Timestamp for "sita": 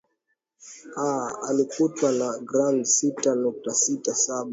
2.99-3.35, 3.73-4.15